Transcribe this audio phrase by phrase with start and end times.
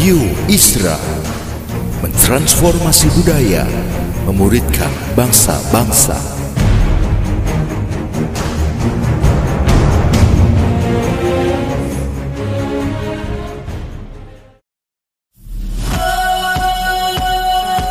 [0.00, 0.16] Radio
[0.48, 0.96] Isra
[2.00, 3.68] mentransformasi budaya,
[4.24, 6.16] memuridkan bangsa-bangsa.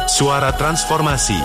[0.09, 1.37] Suara Transformasi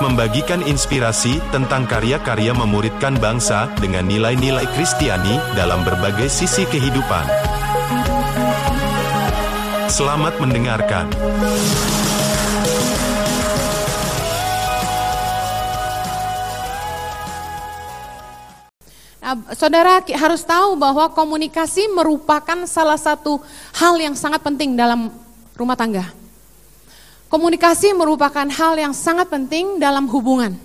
[0.00, 7.53] Membagikan inspirasi tentang karya-karya memuridkan bangsa dengan nilai-nilai Kristiani dalam berbagai sisi kehidupan.
[9.90, 11.12] Selamat mendengarkan.
[19.24, 23.40] Nah, saudara harus tahu bahwa komunikasi merupakan salah satu
[23.76, 25.12] hal yang sangat penting dalam
[25.56, 26.08] rumah tangga.
[27.28, 30.56] Komunikasi merupakan hal yang sangat penting dalam hubungan.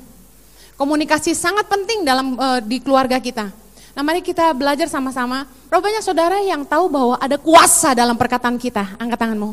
[0.79, 3.51] Komunikasi sangat penting dalam uh, di keluarga kita.
[3.99, 5.43] Nah, mari kita belajar sama-sama.
[5.67, 8.95] Rupanya saudara yang tahu bahwa ada kuasa dalam perkataan kita.
[8.95, 9.51] Angkat tanganmu.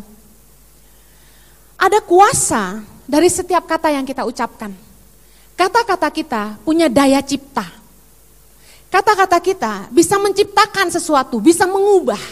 [1.75, 2.79] Ada kuasa
[3.11, 4.71] dari setiap kata yang kita ucapkan.
[5.59, 7.67] Kata-kata kita punya daya cipta.
[8.87, 12.23] Kata-kata kita bisa menciptakan sesuatu, bisa mengubah.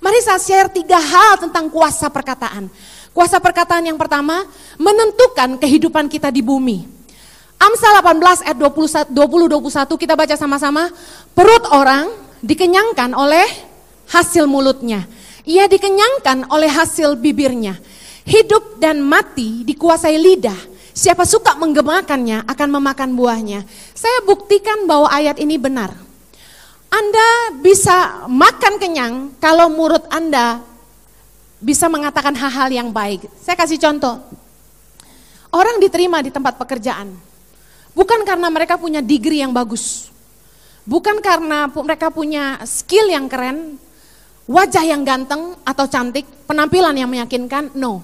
[0.00, 2.72] Mari saya share tiga hal tentang kuasa perkataan.
[3.12, 4.48] Kuasa perkataan yang pertama,
[4.80, 6.99] menentukan kehidupan kita di bumi.
[7.60, 10.88] Amsal 18 ayat 20, 21 kita baca sama-sama.
[11.36, 12.08] Perut orang
[12.40, 13.44] dikenyangkan oleh
[14.08, 15.04] hasil mulutnya.
[15.44, 17.76] Ia dikenyangkan oleh hasil bibirnya.
[18.24, 20.56] Hidup dan mati dikuasai lidah.
[20.96, 23.68] Siapa suka menggemakannya akan memakan buahnya.
[23.92, 25.92] Saya buktikan bahwa ayat ini benar.
[26.88, 30.64] Anda bisa makan kenyang kalau mulut Anda
[31.60, 33.28] bisa mengatakan hal-hal yang baik.
[33.36, 34.16] Saya kasih contoh.
[35.52, 37.29] Orang diterima di tempat pekerjaan.
[37.92, 40.10] Bukan karena mereka punya degree yang bagus.
[40.86, 43.76] Bukan karena mereka punya skill yang keren,
[44.48, 48.02] wajah yang ganteng atau cantik, penampilan yang meyakinkan, no.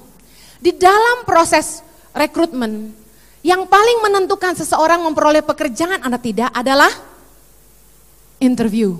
[0.62, 1.82] Di dalam proses
[2.14, 2.94] rekrutmen,
[3.46, 6.90] yang paling menentukan seseorang memperoleh pekerjaan Anda tidak adalah
[8.42, 8.98] interview.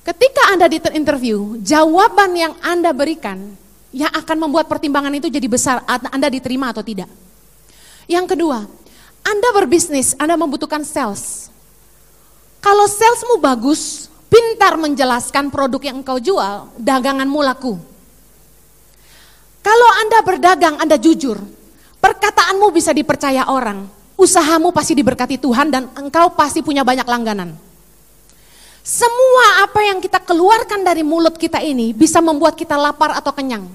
[0.00, 3.52] Ketika Anda di interview, jawaban yang Anda berikan
[3.92, 7.06] yang akan membuat pertimbangan itu jadi besar Anda diterima atau tidak.
[8.10, 8.66] Yang kedua,
[9.22, 11.46] Anda berbisnis, Anda membutuhkan sales.
[12.58, 17.78] Kalau salesmu bagus, pintar menjelaskan produk yang engkau jual, daganganmu laku.
[19.62, 21.38] Kalau Anda berdagang, Anda jujur,
[22.02, 23.86] perkataanmu bisa dipercaya orang,
[24.18, 27.54] usahamu pasti diberkati Tuhan dan engkau pasti punya banyak langganan.
[28.82, 33.70] Semua apa yang kita keluarkan dari mulut kita ini bisa membuat kita lapar atau kenyang.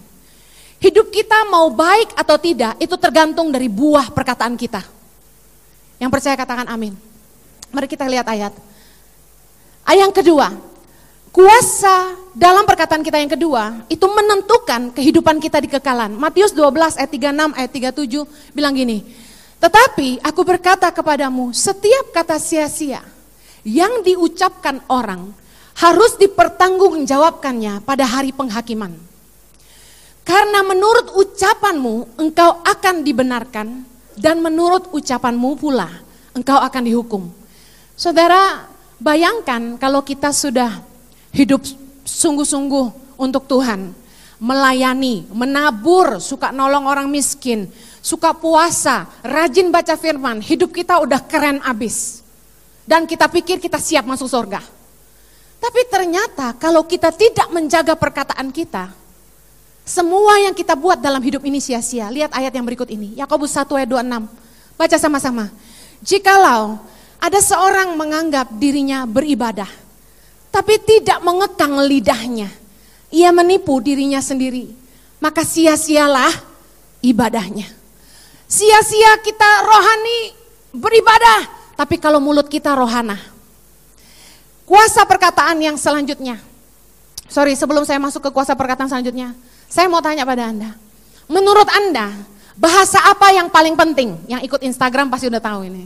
[0.85, 4.85] Hidup kita mau baik atau tidak, itu tergantung dari buah perkataan kita.
[5.97, 6.93] Yang percaya katakan amin.
[7.73, 8.53] Mari kita lihat ayat.
[9.81, 10.53] Ayat yang kedua,
[11.35, 16.15] Kuasa dalam perkataan kita yang kedua itu menentukan kehidupan kita di kekalan.
[16.15, 19.03] Matius 12 ayat 36 ayat 37 bilang gini.
[19.59, 23.03] Tetapi aku berkata kepadamu, setiap kata sia-sia
[23.67, 25.35] yang diucapkan orang
[25.75, 28.95] harus dipertanggungjawabkannya pada hari penghakiman.
[30.25, 33.85] Karena menurut ucapanmu engkau akan dibenarkan
[34.17, 35.85] dan menurut ucapanmu pula
[36.33, 37.29] engkau akan dihukum.
[37.93, 38.65] Saudara,
[38.97, 40.81] bayangkan kalau kita sudah
[41.29, 41.61] hidup
[42.03, 43.93] sungguh-sungguh untuk Tuhan,
[44.41, 47.69] melayani, menabur, suka nolong orang miskin,
[48.01, 52.25] suka puasa, rajin baca firman, hidup kita udah keren abis.
[52.81, 54.61] Dan kita pikir kita siap masuk surga.
[55.61, 59.04] Tapi ternyata kalau kita tidak menjaga perkataan kita,
[59.85, 62.09] semua yang kita buat dalam hidup ini sia-sia.
[62.09, 64.25] Lihat ayat yang berikut ini, Yakobus 1 ayat 26.
[64.81, 65.53] Baca sama-sama.
[66.01, 66.81] Jikalau
[67.21, 69.69] ada seorang menganggap dirinya beribadah,
[70.49, 72.49] tapi tidak mengekang lidahnya.
[73.13, 74.73] Ia menipu dirinya sendiri.
[75.21, 76.33] Maka sia-sialah
[77.05, 77.69] ibadahnya.
[78.49, 80.17] Sia-sia kita rohani
[80.73, 81.45] beribadah,
[81.77, 83.21] tapi kalau mulut kita rohana.
[84.65, 86.41] Kuasa perkataan yang selanjutnya.
[87.29, 89.33] Sorry, sebelum saya masuk ke kuasa perkataan selanjutnya,
[89.75, 90.71] saya mau tanya pada Anda.
[91.27, 92.15] Menurut Anda,
[92.55, 94.15] bahasa apa yang paling penting?
[94.31, 95.83] Yang ikut Instagram pasti udah tahu ini.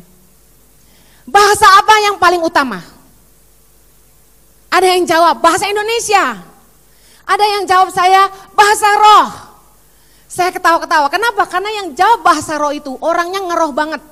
[1.26, 2.86] Bahasa apa yang paling utama?
[4.70, 6.38] Ada yang jawab bahasa Indonesia.
[7.26, 9.28] Ada yang jawab saya bahasa roh.
[10.30, 11.10] Saya ketawa-ketawa.
[11.10, 11.50] Kenapa?
[11.50, 14.06] Karena yang jawab bahasa roh itu orangnya ngeroh banget.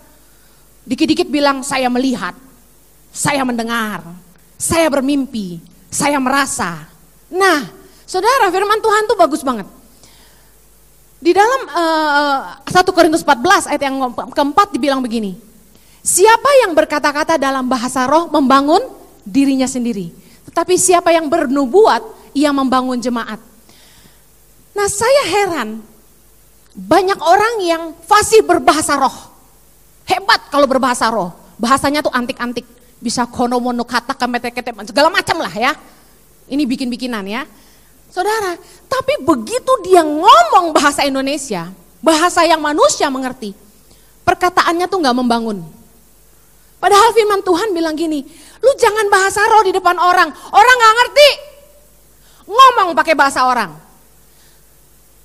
[0.89, 2.33] Dikit-dikit bilang saya melihat,
[3.13, 4.01] saya mendengar,
[4.57, 5.61] saya bermimpi,
[5.93, 6.89] saya merasa.
[7.29, 7.76] Nah,
[8.07, 9.67] saudara firman Tuhan tuh bagus banget.
[11.17, 13.99] Di dalam uh, eh, 1 Korintus 14 ayat yang
[14.31, 15.35] keempat dibilang begini.
[16.01, 18.79] Siapa yang berkata-kata dalam bahasa roh membangun
[19.27, 20.15] dirinya sendiri.
[20.47, 21.99] Tetapi siapa yang bernubuat
[22.31, 23.43] ia membangun jemaat.
[24.71, 25.81] Nah saya heran,
[26.77, 29.17] banyak orang yang fasih berbahasa roh.
[30.07, 31.33] Hebat kalau berbahasa roh.
[31.57, 32.63] Bahasanya tuh antik-antik.
[33.01, 35.73] Bisa kono-mono kata kemete-kete, segala macam lah ya.
[36.47, 37.43] Ini bikin-bikinan ya.
[38.07, 38.55] Saudara,
[38.87, 41.67] tapi begitu dia ngomong bahasa Indonesia,
[41.99, 43.51] bahasa yang manusia mengerti,
[44.23, 45.59] perkataannya tuh nggak membangun.
[46.77, 48.23] Padahal firman Tuhan bilang gini,
[48.63, 51.29] lu jangan bahasa roh di depan orang, orang nggak ngerti.
[52.47, 53.75] Ngomong pakai bahasa orang.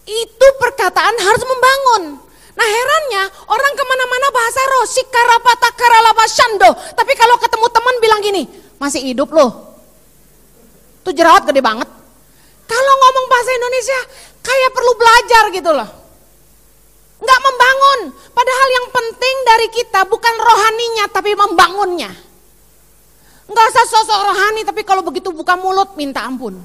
[0.02, 2.02] Itu perkataan harus membangun.
[2.52, 6.70] Nah herannya orang ke mana-mana bahasa roh, sikarapata karalaba shando.
[6.99, 8.43] Tapi kalau ketemu teman bilang gini,
[8.82, 9.78] masih hidup loh.
[11.06, 12.01] Tuh jerawat gede banget.
[12.73, 14.01] Kalau ngomong bahasa Indonesia
[14.41, 15.91] kayak perlu belajar gitu loh.
[17.21, 18.01] Nggak membangun.
[18.33, 22.11] Padahal yang penting dari kita bukan rohaninya tapi membangunnya.
[23.45, 26.57] Nggak usah sosok rohani tapi kalau begitu buka mulut minta ampun.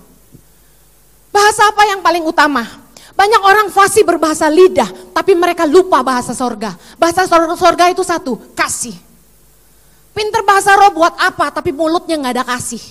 [1.27, 2.63] Bahasa apa yang paling utama?
[3.17, 6.77] Banyak orang fasih berbahasa lidah, tapi mereka lupa bahasa sorga.
[7.01, 7.25] Bahasa
[7.57, 8.93] sorga itu satu, kasih.
[10.13, 12.81] Pinter bahasa roh buat apa, tapi mulutnya nggak ada kasih.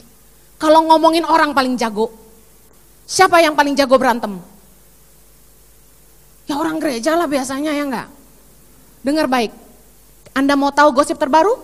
[0.59, 2.25] Kalau ngomongin orang paling jago.
[3.06, 4.35] Siapa yang paling jago berantem?
[6.50, 8.08] Ya orang gereja lah biasanya ya enggak.
[9.06, 9.55] Dengar baik.
[10.35, 11.55] Anda mau tahu gosip terbaru?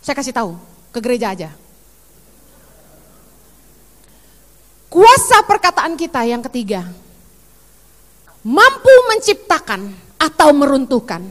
[0.00, 0.54] Saya kasih tahu,
[0.94, 1.50] ke gereja aja.
[4.86, 6.86] Kuasa perkataan kita yang ketiga.
[8.46, 9.90] Mampu menciptakan
[10.22, 11.26] atau meruntuhkan.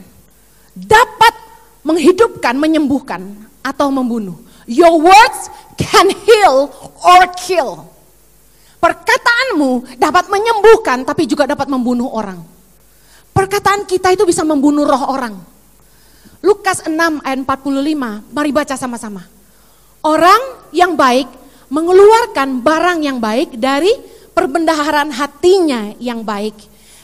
[0.76, 1.34] Dapat
[1.80, 3.24] menghidupkan, menyembuhkan
[3.64, 4.36] atau membunuh.
[4.68, 5.48] Your words
[5.80, 6.68] can heal
[7.00, 7.95] or kill.
[8.86, 12.38] Perkataanmu dapat menyembuhkan tapi juga dapat membunuh orang.
[13.34, 15.34] Perkataan kita itu bisa membunuh roh orang.
[16.38, 16.94] Lukas 6
[17.26, 19.26] ayat 45, mari baca sama-sama.
[20.06, 21.26] Orang yang baik
[21.66, 23.90] mengeluarkan barang yang baik dari
[24.30, 26.54] perbendaharaan hatinya yang baik.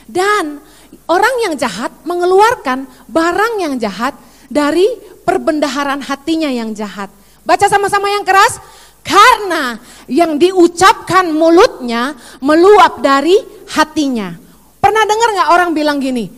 [0.07, 0.63] Dan
[1.03, 4.15] orang yang jahat mengeluarkan barang yang jahat
[4.47, 4.87] dari
[5.27, 7.11] perbendaharaan hatinya yang jahat.
[7.43, 8.55] Baca sama-sama yang keras.
[9.03, 9.77] Karena
[10.07, 13.35] yang diucapkan mulutnya meluap dari
[13.75, 14.31] hatinya.
[14.79, 16.31] Pernah dengar nggak orang bilang gini?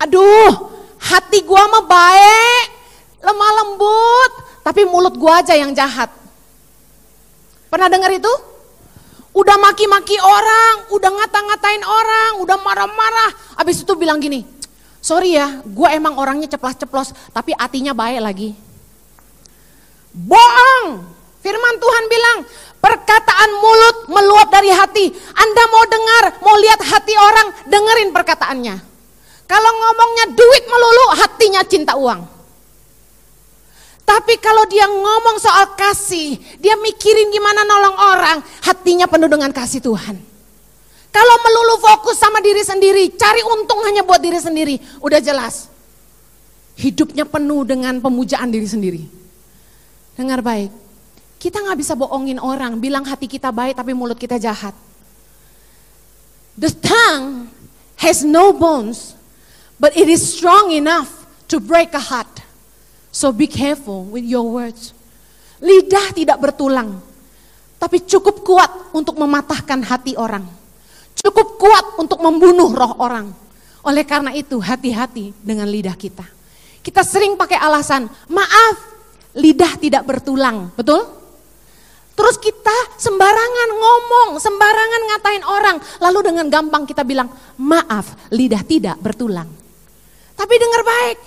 [0.00, 2.64] Aduh, hati gua mah baik,
[3.20, 4.32] lemah lembut,
[4.64, 6.08] tapi mulut gua aja yang jahat.
[7.68, 8.32] Pernah dengar itu?
[9.36, 13.30] Udah maki-maki orang, udah ngata-ngatain orang, udah marah-marah.
[13.60, 14.42] Habis itu bilang gini,
[14.98, 18.50] sorry ya, gue emang orangnya ceplas-ceplos, tapi hatinya baik lagi.
[20.10, 21.06] Bohong,
[21.48, 22.38] Firman Tuhan bilang,
[22.76, 25.08] perkataan mulut meluap dari hati.
[25.32, 28.76] Anda mau dengar, mau lihat hati orang, dengerin perkataannya.
[29.48, 32.20] Kalau ngomongnya duit melulu, hatinya cinta uang.
[34.04, 39.80] Tapi kalau dia ngomong soal kasih, dia mikirin gimana nolong orang, hatinya penuh dengan kasih
[39.80, 40.20] Tuhan.
[41.08, 45.72] Kalau melulu fokus sama diri sendiri, cari untung hanya buat diri sendiri, udah jelas.
[46.76, 49.02] Hidupnya penuh dengan pemujaan diri sendiri.
[50.12, 50.87] Dengar baik,
[51.38, 54.74] kita nggak bisa bohongin orang, bilang hati kita baik tapi mulut kita jahat.
[56.58, 57.46] The tongue
[58.02, 59.14] has no bones,
[59.78, 61.06] but it is strong enough
[61.46, 62.42] to break a heart.
[63.14, 64.90] So be careful with your words.
[65.62, 66.98] Lidah tidak bertulang,
[67.78, 70.42] tapi cukup kuat untuk mematahkan hati orang.
[71.18, 73.30] Cukup kuat untuk membunuh roh orang.
[73.86, 76.26] Oleh karena itu hati-hati dengan lidah kita.
[76.82, 78.76] Kita sering pakai alasan, maaf,
[79.34, 81.17] lidah tidak bertulang, betul?
[82.18, 85.76] Terus kita sembarangan ngomong, sembarangan ngatain orang.
[86.02, 87.30] Lalu dengan gampang kita bilang,
[87.62, 89.46] maaf lidah tidak bertulang.
[90.34, 91.18] Tapi dengar baik,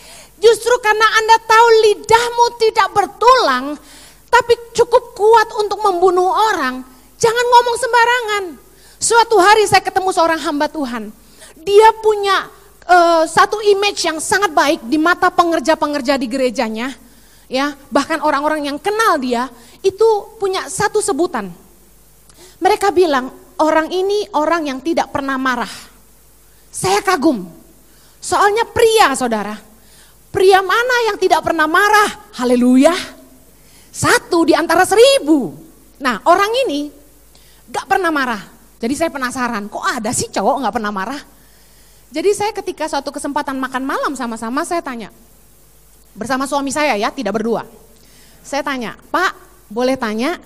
[0.43, 3.79] justru karena Anda tahu lidahmu tidak bertulang,
[4.27, 6.83] tapi cukup kuat untuk membunuh orang,
[7.15, 8.43] jangan ngomong sembarangan.
[9.00, 11.12] Suatu hari saya ketemu seorang hamba Tuhan,
[11.60, 12.51] dia punya
[12.88, 16.95] uh, satu image yang sangat baik di mata pengerja-pengerja di gerejanya,
[17.51, 19.51] ya bahkan orang-orang yang kenal dia
[19.84, 20.08] itu
[20.39, 21.51] punya satu sebutan.
[22.63, 25.70] Mereka bilang orang ini orang yang tidak pernah marah.
[26.72, 27.43] Saya kagum.
[28.24, 29.60] Soalnya pria saudara.
[30.31, 32.31] Pria mana yang tidak pernah marah?
[32.39, 32.96] Haleluya.
[33.91, 35.51] Satu di antara seribu.
[36.00, 36.88] Nah orang ini
[37.67, 38.39] gak pernah marah.
[38.79, 41.22] Jadi saya penasaran, kok ada sih cowok gak pernah marah?
[42.12, 45.12] Jadi saya ketika suatu kesempatan makan malam sama-sama saya tanya.
[46.12, 47.63] Bersama suami saya ya, tidak berdua.
[48.41, 49.32] Saya tanya, Pak
[49.72, 50.41] boleh tanya,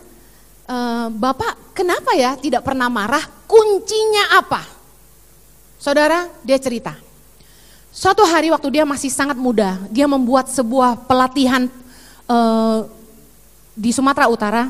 [0.68, 0.78] e,
[1.16, 3.24] Bapak kenapa ya tidak pernah marah?
[3.50, 4.62] Kuncinya apa?
[5.82, 6.94] Saudara, dia cerita.
[7.96, 11.72] Suatu hari waktu dia masih sangat muda, dia membuat sebuah pelatihan
[12.28, 12.38] e,
[13.76, 14.64] di Sumatera Utara.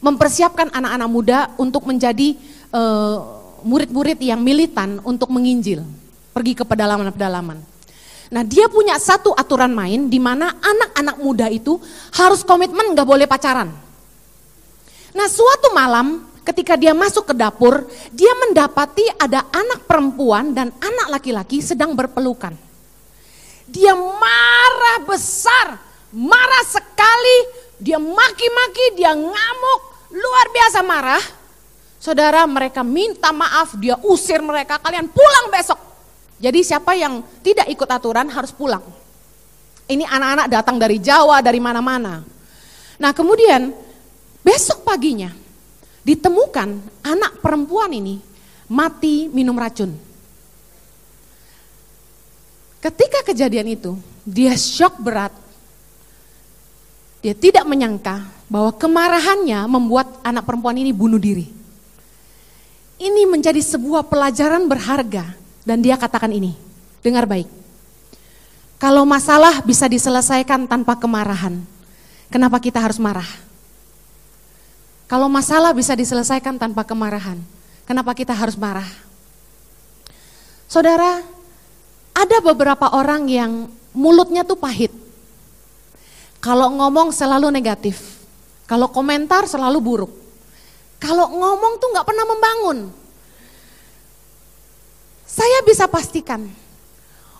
[0.00, 2.32] mempersiapkan anak-anak muda untuk menjadi
[2.72, 3.18] eh,
[3.60, 5.84] murid-murid yang militan untuk menginjil,
[6.32, 7.60] pergi ke pedalaman-pedalaman.
[8.30, 11.82] Nah dia punya satu aturan main di mana anak-anak muda itu
[12.14, 13.74] harus komitmen nggak boleh pacaran.
[15.10, 17.82] Nah suatu malam ketika dia masuk ke dapur,
[18.14, 22.54] dia mendapati ada anak perempuan dan anak laki-laki sedang berpelukan.
[23.66, 25.78] Dia marah besar,
[26.14, 27.38] marah sekali,
[27.82, 29.80] dia maki-maki, dia ngamuk,
[30.14, 31.24] luar biasa marah.
[31.98, 35.89] Saudara mereka minta maaf, dia usir mereka, kalian pulang besok.
[36.40, 38.80] Jadi siapa yang tidak ikut aturan harus pulang.
[39.84, 42.24] Ini anak-anak datang dari Jawa, dari mana-mana.
[42.96, 43.76] Nah kemudian
[44.40, 45.28] besok paginya
[46.00, 48.16] ditemukan anak perempuan ini
[48.72, 49.92] mati minum racun.
[52.80, 53.92] Ketika kejadian itu,
[54.24, 55.36] dia shock berat.
[57.20, 61.44] Dia tidak menyangka bahwa kemarahannya membuat anak perempuan ini bunuh diri.
[62.96, 65.39] Ini menjadi sebuah pelajaran berharga
[65.70, 66.58] dan dia katakan ini,
[66.98, 67.46] dengar baik.
[68.82, 71.62] Kalau masalah bisa diselesaikan tanpa kemarahan,
[72.26, 73.30] kenapa kita harus marah?
[75.06, 77.38] Kalau masalah bisa diselesaikan tanpa kemarahan,
[77.86, 78.90] kenapa kita harus marah?
[80.66, 81.22] Saudara,
[82.18, 84.90] ada beberapa orang yang mulutnya tuh pahit.
[86.42, 88.26] Kalau ngomong selalu negatif,
[88.66, 90.12] kalau komentar selalu buruk.
[90.98, 92.78] Kalau ngomong tuh nggak pernah membangun.
[95.30, 96.42] Saya bisa pastikan,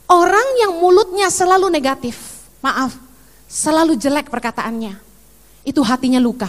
[0.06, 2.94] orang yang mulutnya selalu negatif, maaf,
[3.50, 4.94] selalu jelek perkataannya,
[5.66, 6.46] itu hatinya luka.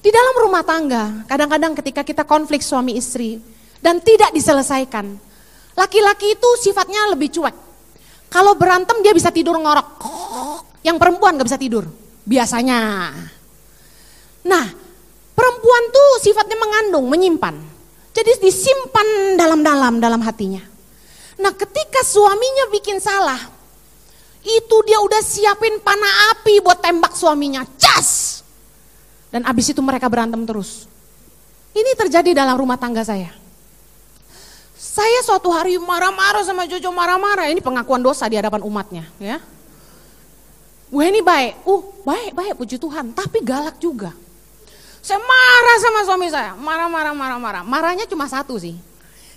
[0.00, 3.44] Di dalam rumah tangga, kadang-kadang ketika kita konflik suami istri
[3.84, 5.20] dan tidak diselesaikan,
[5.76, 7.56] laki-laki itu sifatnya lebih cuek.
[8.32, 10.00] Kalau berantem dia bisa tidur ngorok,
[10.80, 11.84] yang perempuan gak bisa tidur,
[12.24, 13.12] biasanya.
[14.48, 14.66] Nah,
[15.36, 17.69] perempuan tuh sifatnya mengandung, menyimpan.
[18.10, 20.62] Jadi disimpan dalam-dalam dalam hatinya.
[21.38, 23.38] Nah ketika suaminya bikin salah,
[24.44, 28.42] itu dia udah siapin panah api buat tembak suaminya, cas.
[29.30, 30.90] Dan abis itu mereka berantem terus.
[31.70, 33.30] Ini terjadi dalam rumah tangga saya.
[34.74, 39.38] Saya suatu hari marah-marah sama Jojo marah-marah, ini pengakuan dosa di hadapan umatnya ya.
[40.90, 44.10] Wah ini baik, uh baik, baik puji Tuhan, tapi galak juga.
[45.00, 47.62] Saya marah sama suami saya, marah, marah, marah, marah.
[47.64, 48.76] Marahnya cuma satu sih.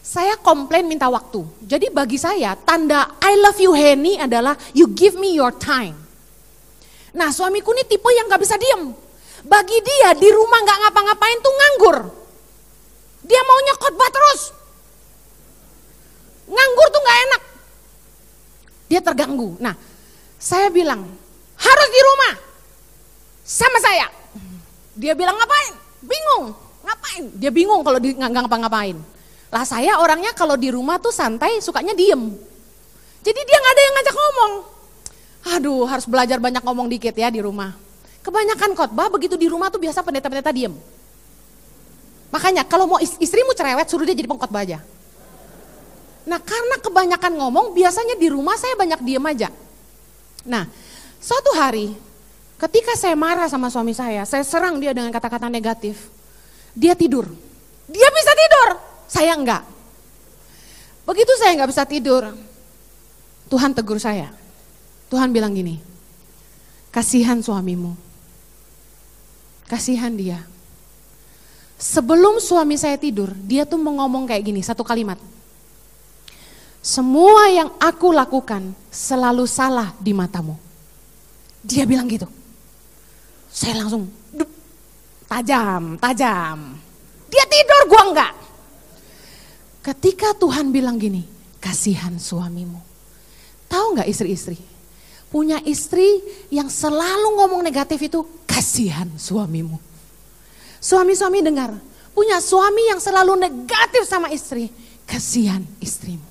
[0.04, 1.48] Saya komplain minta waktu.
[1.64, 5.96] Jadi bagi saya tanda I love you Henny adalah you give me your time.
[7.16, 8.92] Nah suamiku ini tipe yang gak bisa diem.
[9.48, 11.98] Bagi dia di rumah gak ngapa-ngapain tuh nganggur.
[13.24, 14.42] Dia maunya khotbah terus.
[16.52, 17.42] Nganggur tuh gak enak.
[18.92, 19.56] Dia terganggu.
[19.64, 19.76] Nah
[20.36, 21.08] saya bilang
[21.56, 22.34] harus di rumah
[23.48, 24.23] sama saya
[24.94, 25.74] dia bilang ngapain?
[26.06, 26.46] Bingung.
[26.84, 27.24] Ngapain?
[27.38, 28.98] Dia bingung kalau di, nggak ngapa-ngapain.
[29.54, 32.34] Lah saya orangnya kalau di rumah tuh santai, sukanya diem.
[33.24, 34.54] Jadi dia nggak ada yang ngajak ngomong.
[35.44, 37.76] Aduh, harus belajar banyak ngomong dikit ya di rumah.
[38.24, 40.72] Kebanyakan khotbah begitu di rumah tuh biasa pendeta-pendeta diem.
[42.32, 44.80] Makanya kalau mau istrimu cerewet suruh dia jadi pengkhotbah aja.
[46.24, 49.52] Nah karena kebanyakan ngomong biasanya di rumah saya banyak diem aja.
[50.48, 50.66] Nah
[51.20, 51.94] suatu hari
[52.64, 56.08] Ketika saya marah sama suami saya, saya serang dia dengan kata-kata negatif.
[56.72, 57.28] Dia tidur.
[57.92, 58.70] Dia bisa tidur,
[59.04, 59.68] saya enggak.
[61.04, 62.32] Begitu saya enggak bisa tidur,
[63.52, 64.32] Tuhan tegur saya.
[65.12, 65.84] Tuhan bilang gini,
[66.88, 68.00] kasihan suamimu.
[69.68, 70.40] Kasihan dia.
[71.76, 75.20] Sebelum suami saya tidur, dia tuh mau ngomong kayak gini, satu kalimat.
[76.80, 80.56] Semua yang aku lakukan selalu salah di matamu.
[81.60, 82.43] Dia bilang gitu.
[83.64, 84.52] Saya langsung dup,
[85.32, 86.76] tajam, tajam.
[87.32, 88.34] Dia tidur, gua enggak.
[89.80, 91.24] Ketika Tuhan bilang gini,
[91.64, 92.76] kasihan suamimu.
[93.72, 94.60] Tahu nggak istri-istri?
[95.32, 96.20] Punya istri
[96.52, 99.80] yang selalu ngomong negatif itu, kasihan suamimu.
[100.84, 101.72] Suami-suami dengar,
[102.12, 104.68] punya suami yang selalu negatif sama istri,
[105.08, 106.28] kasihan istrimu.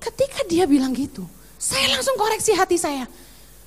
[0.00, 1.28] Ketika dia bilang gitu,
[1.60, 3.04] saya langsung koreksi hati saya.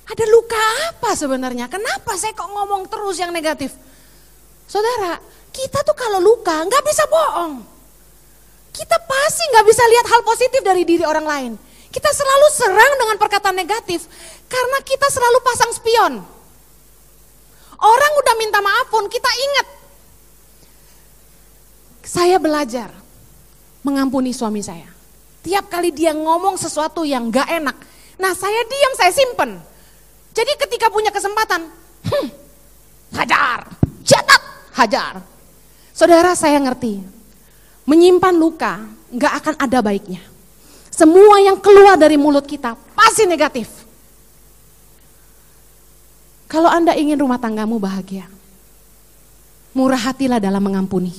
[0.08, 1.68] Ada luka apa sebenarnya?
[1.68, 3.76] Kenapa saya kok ngomong terus yang negatif?
[4.64, 5.20] Saudara,
[5.52, 7.60] kita tuh kalau luka nggak bisa bohong.
[8.72, 11.52] Kita pasti nggak bisa lihat hal positif dari diri orang lain.
[11.88, 14.08] Kita selalu serang dengan perkataan negatif
[14.48, 16.14] karena kita selalu pasang spion.
[17.78, 19.66] Orang udah minta maaf pun kita ingat.
[22.08, 22.88] Saya belajar
[23.84, 24.88] mengampuni suami saya.
[25.44, 27.76] Tiap kali dia ngomong sesuatu yang gak enak,
[28.16, 29.67] nah saya diam, saya simpen.
[30.38, 31.66] Jadi ketika punya kesempatan,
[32.06, 32.26] hmm,
[33.18, 33.66] hajar,
[34.06, 34.22] jet,
[34.70, 35.18] hajar.
[35.90, 37.02] Saudara saya ngerti,
[37.82, 40.22] menyimpan luka nggak akan ada baiknya.
[40.94, 43.66] Semua yang keluar dari mulut kita pasti negatif.
[46.46, 48.30] Kalau Anda ingin rumah tanggamu bahagia,
[49.74, 51.18] murah hatilah dalam mengampuni.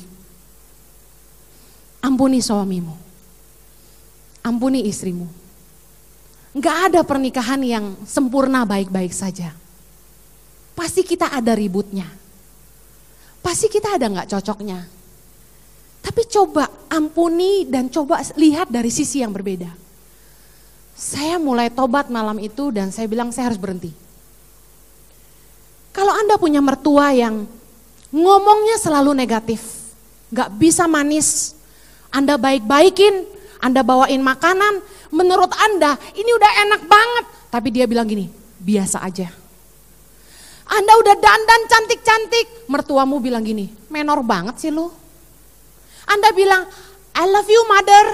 [1.99, 2.95] Ampuni suamimu.
[4.47, 5.38] Ampuni istrimu.
[6.50, 9.53] Enggak ada pernikahan yang sempurna baik-baik saja.
[10.74, 12.10] Pasti kita ada ributnya.
[13.39, 14.79] Pasti kita ada nggak cocoknya.
[16.00, 19.70] Tapi coba ampuni dan coba lihat dari sisi yang berbeda.
[21.00, 23.94] Saya mulai tobat malam itu dan saya bilang saya harus berhenti.
[25.96, 27.48] Kalau Anda punya mertua yang
[28.10, 29.63] ngomongnya selalu negatif,
[30.34, 31.56] nggak bisa manis,
[32.10, 33.25] Anda baik-baikin,
[33.60, 34.80] Anda bawain makanan,
[35.12, 38.32] menurut Anda ini udah enak banget, tapi dia bilang gini,
[38.63, 39.28] biasa aja.
[40.70, 44.88] Anda udah dandan cantik-cantik, mertuamu bilang gini, menor banget sih lu.
[46.08, 46.63] Anda bilang,
[47.18, 48.06] I love you mother.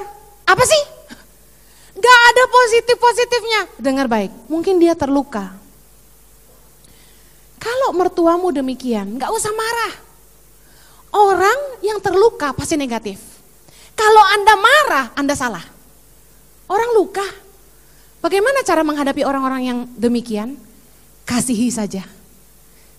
[0.48, 0.84] Apa sih?
[1.96, 3.62] Gak ada positif-positifnya.
[3.76, 5.52] Dengar baik, mungkin dia terluka.
[7.60, 9.94] Kalau mertuamu demikian, gak usah marah.
[11.12, 13.35] Orang yang terluka pasti negatif.
[13.96, 15.64] Kalau Anda marah, Anda salah.
[16.68, 17.26] Orang luka.
[18.20, 20.60] Bagaimana cara menghadapi orang-orang yang demikian?
[21.26, 22.06] Kasihi saja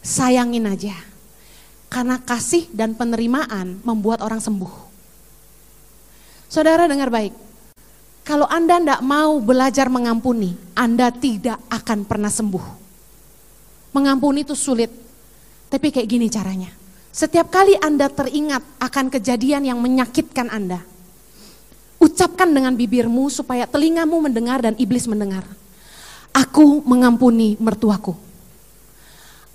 [0.06, 0.94] sayangin aja.
[1.90, 4.70] Karena kasih dan penerimaan membuat orang sembuh.
[6.46, 7.34] Saudara dengar baik,
[8.22, 12.64] kalau Anda tidak mau belajar mengampuni, Anda tidak akan pernah sembuh.
[13.94, 14.90] Mengampuni itu sulit,
[15.70, 16.70] tapi kayak gini caranya.
[17.16, 20.84] Setiap kali Anda teringat akan kejadian yang menyakitkan Anda,
[21.96, 25.48] ucapkan dengan bibirmu supaya telingamu mendengar dan iblis mendengar.
[26.36, 28.12] Aku mengampuni mertuaku.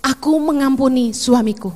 [0.02, 1.70] Aku mengampuni suamiku.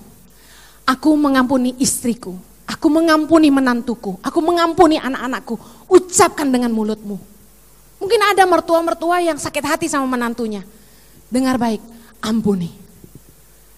[0.91, 2.35] Aku mengampuni istriku.
[2.67, 4.19] Aku mengampuni menantuku.
[4.27, 5.55] Aku mengampuni anak-anakku.
[5.87, 7.15] Ucapkan dengan mulutmu.
[8.03, 10.67] Mungkin ada mertua-mertua yang sakit hati sama menantunya.
[11.31, 11.79] Dengar baik,
[12.27, 12.86] ampuni.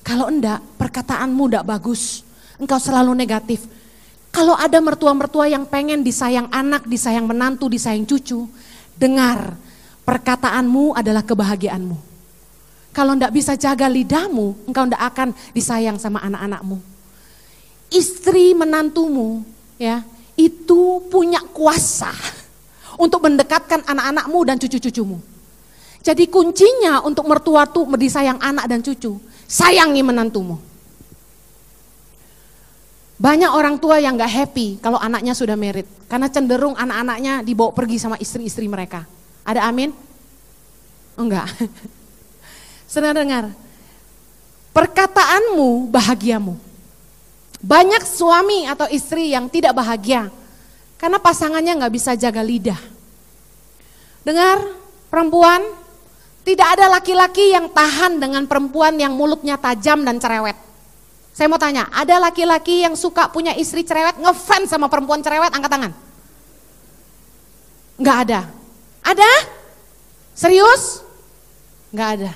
[0.09, 2.25] Kalau enggak, perkataanmu enggak bagus.
[2.57, 3.69] Engkau selalu negatif.
[4.33, 8.49] Kalau ada mertua-mertua yang pengen disayang anak, disayang menantu, disayang cucu,
[8.97, 9.53] dengar,
[10.09, 11.97] perkataanmu adalah kebahagiaanmu.
[12.97, 16.81] Kalau ndak bisa jaga lidahmu, engkau ndak akan disayang sama anak-anakmu.
[17.93, 19.45] Istri menantumu,
[19.77, 20.01] ya,
[20.41, 22.17] itu punya kuasa
[23.05, 25.21] untuk mendekatkan anak-anakmu dan cucu-cucumu.
[26.01, 30.61] Jadi kuncinya untuk mertua tuh disayang anak dan cucu, sayangi menantumu.
[33.19, 37.99] Banyak orang tua yang gak happy kalau anaknya sudah merit, karena cenderung anak-anaknya dibawa pergi
[37.99, 39.03] sama istri-istri mereka.
[39.43, 39.91] Ada amin?
[41.19, 41.51] Enggak.
[42.93, 43.51] Saudara dengar,
[44.71, 46.55] perkataanmu bahagiamu.
[47.59, 50.31] Banyak suami atau istri yang tidak bahagia
[50.95, 52.79] karena pasangannya nggak bisa jaga lidah.
[54.23, 54.63] Dengar,
[55.11, 55.63] perempuan,
[56.49, 60.57] tidak ada laki-laki yang tahan dengan perempuan yang mulutnya tajam dan cerewet.
[61.37, 65.69] Saya mau tanya, ada laki-laki yang suka punya istri cerewet, ngefans sama perempuan cerewet, angkat
[65.69, 65.93] tangan.
[68.01, 68.41] Nggak ada.
[69.05, 69.31] Ada?
[70.33, 71.05] Serius?
[71.93, 72.33] Nggak ada.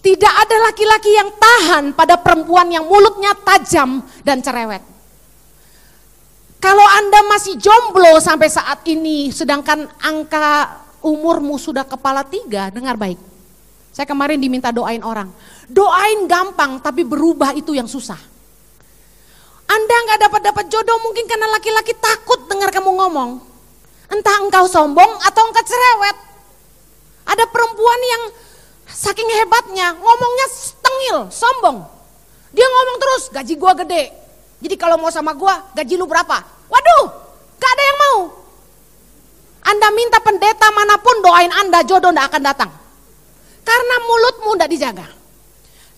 [0.00, 4.80] Tidak ada laki-laki yang tahan pada perempuan yang mulutnya tajam dan cerewet.
[6.56, 13.16] Kalau Anda masih jomblo sampai saat ini, sedangkan angka umurmu sudah kepala tiga, dengar baik.
[13.90, 15.32] Saya kemarin diminta doain orang.
[15.66, 18.20] Doain gampang, tapi berubah itu yang susah.
[19.68, 23.40] Anda nggak dapat dapat jodoh mungkin karena laki-laki takut dengar kamu ngomong.
[24.08, 26.16] Entah engkau sombong atau engkau cerewet.
[27.28, 28.22] Ada perempuan yang
[28.88, 30.46] Saking hebatnya, ngomongnya
[30.80, 31.84] tengil, sombong.
[32.56, 34.08] Dia ngomong terus, gaji gua gede.
[34.64, 36.40] Jadi kalau mau sama gua, gaji lu berapa?
[36.72, 37.04] Waduh,
[37.60, 38.18] gak ada yang mau.
[39.68, 42.70] Anda minta pendeta mana pun doain Anda, jodoh ndak akan datang.
[43.60, 45.06] Karena mulutmu ndak dijaga.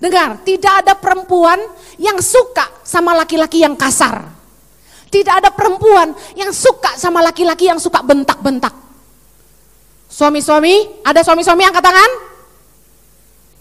[0.01, 1.61] Dengar, tidak ada perempuan
[2.01, 4.27] yang suka sama laki-laki yang kasar.
[5.11, 8.73] Tidak ada perempuan yang suka sama laki-laki yang suka bentak-bentak.
[10.11, 12.11] Suami-suami, ada suami-suami angkat tangan?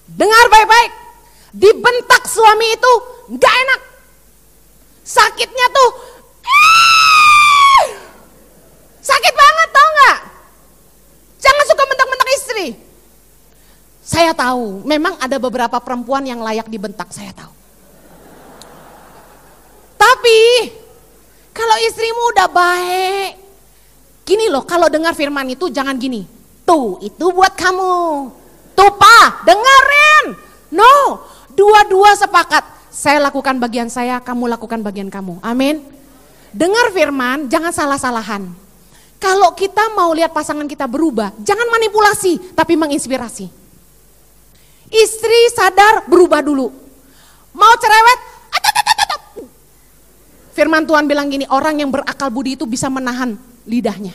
[0.09, 0.91] Dengar baik-baik.
[1.53, 2.93] Dibentak suami itu
[3.37, 3.81] gak enak.
[5.05, 5.89] Sakitnya tuh
[9.09, 10.19] sakit banget tau gak?
[11.41, 12.67] Jangan suka bentak-bentak istri.
[14.05, 17.53] Saya tahu, memang ada beberapa perempuan yang layak dibentak, saya tahu.
[19.99, 20.41] Tapi
[21.53, 23.31] kalau istrimu udah baik,
[24.25, 26.25] gini loh, kalau dengar firman itu jangan gini.
[26.65, 28.29] Tuh, itu buat kamu.
[28.73, 30.25] Tupa, dengerin.
[30.73, 32.61] No, dua-dua sepakat.
[32.89, 35.37] Saya lakukan bagian saya, kamu lakukan bagian kamu.
[35.45, 35.85] Amin.
[36.49, 38.68] Dengar firman, jangan salah-salahan.
[39.19, 43.51] Kalau kita mau lihat pasangan kita berubah, jangan manipulasi, tapi menginspirasi.
[44.89, 46.71] Istri sadar berubah dulu.
[47.51, 48.19] Mau cerewet,
[50.55, 54.11] Firman Tuhan bilang gini, orang yang berakal budi itu bisa menahan lidahnya.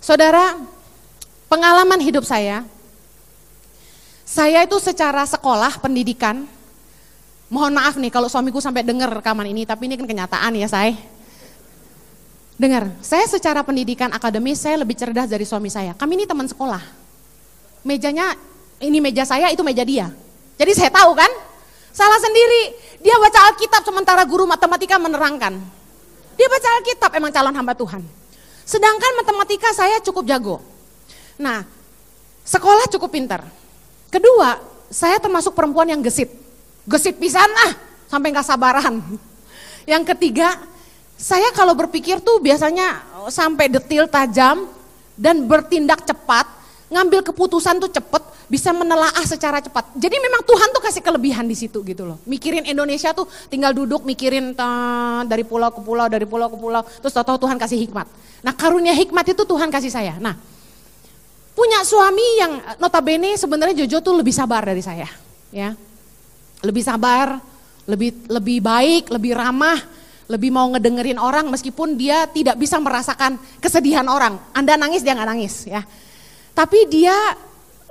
[0.00, 0.56] Saudara,
[1.52, 2.64] pengalaman hidup saya,
[4.24, 6.48] saya itu secara sekolah, pendidikan,
[7.52, 10.96] mohon maaf nih kalau suamiku sampai dengar rekaman ini, tapi ini kan kenyataan ya saya.
[12.62, 15.98] Dengar, saya secara pendidikan akademis saya lebih cerdas dari suami saya.
[15.98, 16.78] Kami ini teman sekolah.
[17.82, 18.38] Mejanya,
[18.78, 20.06] ini meja saya, itu meja dia.
[20.54, 21.26] Jadi saya tahu kan,
[21.90, 22.78] salah sendiri.
[23.02, 25.58] Dia baca Alkitab sementara guru matematika menerangkan.
[26.38, 27.98] Dia baca Alkitab, emang calon hamba Tuhan.
[28.62, 30.62] Sedangkan matematika saya cukup jago.
[31.42, 31.66] Nah,
[32.46, 33.42] sekolah cukup pintar.
[34.06, 36.30] Kedua, saya termasuk perempuan yang gesit.
[36.86, 37.74] Gesit pisan ah,
[38.06, 39.02] sampai nggak sabaran.
[39.82, 40.62] Yang ketiga,
[41.22, 42.98] saya kalau berpikir tuh biasanya
[43.30, 44.66] sampai detil tajam
[45.14, 46.50] dan bertindak cepat,
[46.90, 49.94] ngambil keputusan tuh cepet, bisa menelaah secara cepat.
[49.94, 52.18] Jadi memang Tuhan tuh kasih kelebihan di situ gitu loh.
[52.26, 54.50] Mikirin Indonesia tuh tinggal duduk mikirin
[55.30, 58.10] dari pulau ke pulau, dari pulau ke pulau, terus tahu Tuhan kasih hikmat.
[58.42, 60.18] Nah karunia hikmat itu Tuhan kasih saya.
[60.18, 60.34] Nah
[61.54, 65.06] punya suami yang notabene sebenarnya Jojo tuh lebih sabar dari saya,
[65.54, 65.70] ya.
[66.66, 67.38] Lebih sabar,
[67.86, 69.78] lebih lebih baik, lebih ramah,
[70.32, 74.40] lebih mau ngedengerin orang meskipun dia tidak bisa merasakan kesedihan orang.
[74.56, 75.84] Anda nangis dia nggak nangis, ya.
[76.56, 77.12] Tapi dia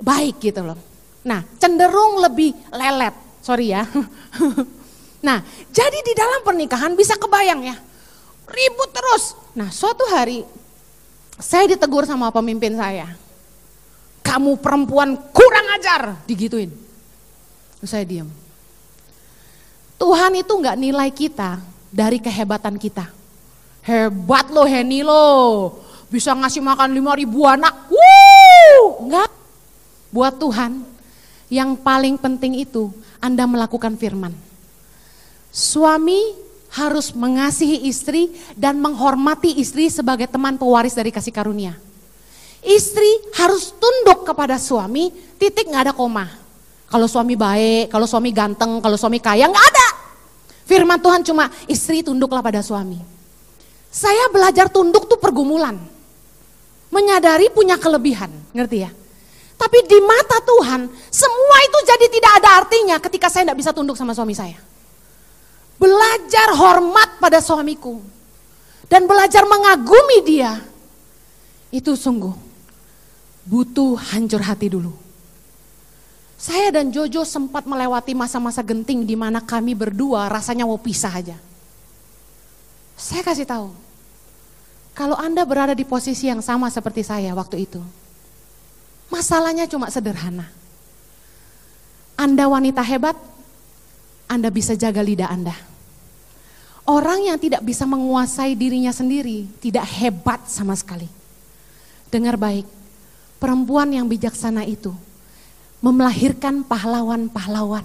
[0.02, 0.78] baik gitu loh.
[1.22, 3.86] Nah, cenderung lebih lelet, sorry ya.
[5.26, 5.38] nah,
[5.70, 7.76] jadi di dalam pernikahan bisa kebayang ya,
[8.50, 9.38] ribut terus.
[9.54, 10.42] Nah, suatu hari
[11.38, 13.06] saya ditegur sama pemimpin saya.
[14.26, 16.74] Kamu perempuan kurang ajar, digituin.
[17.82, 18.30] Saya diam.
[19.98, 23.06] Tuhan itu nggak nilai kita dari kehebatan kita.
[23.84, 25.76] Hebat loh Heni lo,
[26.08, 27.92] bisa ngasih makan lima ribu anak.
[27.92, 29.30] Wuh, enggak
[30.12, 30.84] Buat Tuhan,
[31.48, 34.36] yang paling penting itu Anda melakukan firman.
[35.48, 36.36] Suami
[36.72, 41.76] harus mengasihi istri dan menghormati istri sebagai teman pewaris dari kasih karunia.
[42.60, 46.28] Istri harus tunduk kepada suami, titik nggak ada koma.
[46.92, 49.88] Kalau suami baik, kalau suami ganteng, kalau suami kaya, nggak ada.
[50.72, 52.96] Firman Tuhan cuma istri tunduklah pada suami.
[53.92, 55.76] Saya belajar tunduk tuh pergumulan.
[56.88, 58.90] Menyadari punya kelebihan, ngerti ya?
[59.60, 64.00] Tapi di mata Tuhan, semua itu jadi tidak ada artinya ketika saya tidak bisa tunduk
[64.00, 64.56] sama suami saya.
[65.76, 68.00] Belajar hormat pada suamiku.
[68.88, 70.56] Dan belajar mengagumi dia.
[71.68, 72.32] Itu sungguh
[73.44, 75.01] butuh hancur hati dulu.
[76.42, 81.38] Saya dan Jojo sempat melewati masa-masa genting di mana kami berdua rasanya mau pisah aja.
[82.98, 83.70] Saya kasih tahu,
[84.90, 87.78] kalau Anda berada di posisi yang sama seperti saya waktu itu,
[89.12, 90.48] Masalahnya cuma sederhana.
[92.16, 93.12] Anda wanita hebat,
[94.24, 95.52] Anda bisa jaga lidah Anda.
[96.88, 101.12] Orang yang tidak bisa menguasai dirinya sendiri tidak hebat sama sekali.
[102.08, 102.64] Dengar baik,
[103.36, 104.96] perempuan yang bijaksana itu
[105.82, 107.84] melahirkan pahlawan-pahlawan.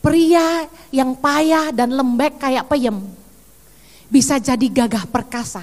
[0.00, 2.96] Pria yang payah dan lembek kayak peyem
[4.08, 5.62] bisa jadi gagah perkasa.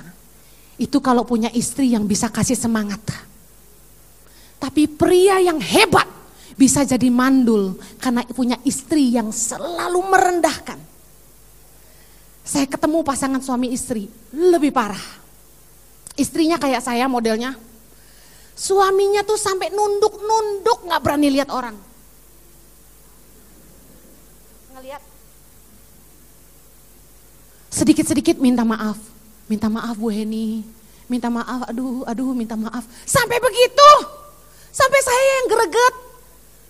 [0.78, 3.02] Itu kalau punya istri yang bisa kasih semangat.
[4.62, 6.08] Tapi pria yang hebat
[6.56, 10.80] bisa jadi mandul karena punya istri yang selalu merendahkan.
[12.46, 15.02] Saya ketemu pasangan suami istri, lebih parah.
[16.14, 17.58] Istrinya kayak saya modelnya.
[18.56, 21.76] Suaminya tuh sampai nunduk-nunduk gak berani lihat orang.
[24.72, 25.04] Ngeliat.
[27.68, 28.96] Sedikit-sedikit minta maaf.
[29.52, 30.64] Minta maaf Bu Heni.
[31.12, 32.88] Minta maaf, aduh, aduh minta maaf.
[33.04, 33.92] Sampai begitu.
[34.72, 35.96] Sampai saya yang greget.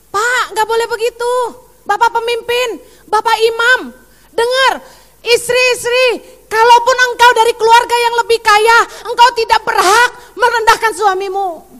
[0.09, 1.33] Pak, gak boleh begitu.
[1.85, 3.93] Bapak pemimpin, Bapak imam.
[4.33, 4.81] Dengar,
[5.21, 11.74] istri-istri, kalaupun engkau dari keluarga yang lebih kaya, engkau tidak berhak merendahkan suamimu.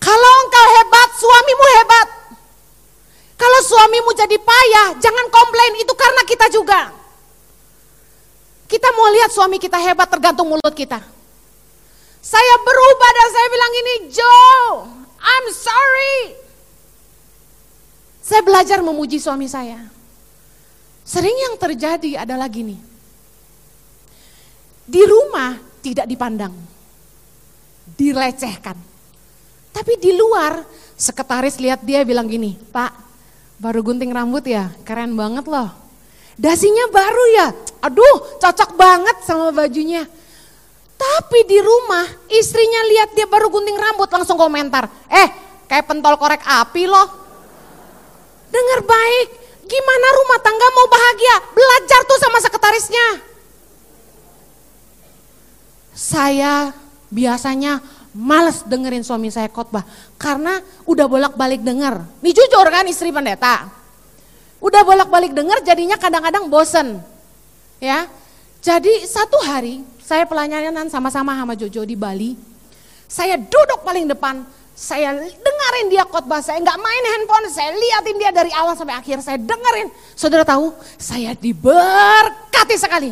[0.00, 2.08] Kalau engkau hebat, suamimu hebat.
[3.36, 6.80] Kalau suamimu jadi payah, jangan komplain, itu karena kita juga.
[8.64, 11.00] Kita mau lihat suami kita hebat tergantung mulut kita.
[12.20, 14.68] Saya berubah dan saya bilang ini, Joe,
[15.20, 16.18] I'm sorry.
[18.20, 19.88] Saya belajar memuji suami saya.
[21.04, 22.78] Sering yang terjadi adalah gini.
[24.86, 26.54] Di rumah tidak dipandang.
[27.98, 28.89] Dilecehkan.
[29.80, 30.60] Tapi di luar
[30.92, 32.92] Sekretaris lihat dia bilang gini, Pak,
[33.56, 35.72] baru gunting rambut ya, keren banget loh.
[36.36, 37.48] Dasinya baru ya,
[37.80, 40.04] aduh cocok banget sama bajunya.
[41.00, 45.32] Tapi di rumah istrinya lihat dia baru gunting rambut langsung komentar, eh
[45.64, 47.08] kayak pentol korek api loh.
[48.52, 49.28] Dengar baik,
[49.64, 51.36] gimana rumah tangga mau bahagia?
[51.56, 53.08] Belajar tuh sama sekretarisnya.
[55.96, 56.76] Saya
[57.08, 57.80] biasanya
[58.14, 59.86] males dengerin suami saya khotbah
[60.18, 62.02] karena udah bolak-balik denger.
[62.22, 63.70] Nih jujur kan istri pendeta.
[64.60, 67.00] Udah bolak-balik denger jadinya kadang-kadang bosen.
[67.80, 68.04] Ya.
[68.60, 72.36] Jadi satu hari saya pelayanan sama-sama sama Jojo di Bali.
[73.10, 74.44] Saya duduk paling depan,
[74.76, 79.18] saya dengerin dia khotbah, saya nggak main handphone, saya liatin dia dari awal sampai akhir,
[79.24, 79.90] saya dengerin.
[80.14, 83.10] Saudara tahu, saya diberkati sekali.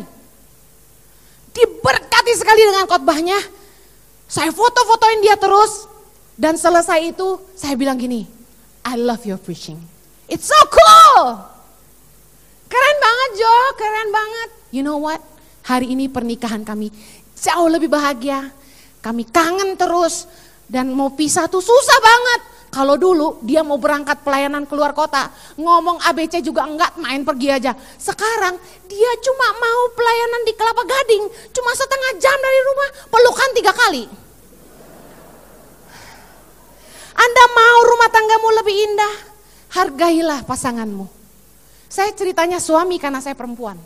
[1.51, 3.58] Diberkati sekali dengan khotbahnya.
[4.29, 5.89] Saya foto-fotoin dia terus.
[6.39, 8.23] Dan selesai itu saya bilang gini,
[8.85, 9.75] I love your preaching.
[10.29, 11.35] It's so cool.
[12.69, 14.49] Keren banget Jo, keren banget.
[14.69, 15.19] You know what?
[15.65, 16.93] Hari ini pernikahan kami
[17.35, 18.53] jauh lebih bahagia.
[19.01, 20.29] Kami kangen terus
[20.69, 22.41] dan mau pisah tuh susah banget.
[22.69, 27.73] Kalau dulu dia mau berangkat pelayanan keluar kota, ngomong ABC juga enggak, main pergi aja.
[27.97, 33.73] Sekarang dia cuma mau pelayanan di Kelapa Gading, cuma setengah jam dari rumah, pelukan tiga
[33.73, 34.03] kali.
[37.19, 39.13] Anda mau rumah tanggamu lebih indah,
[39.73, 41.09] hargailah pasanganmu.
[41.89, 43.81] Saya ceritanya suami karena saya perempuan.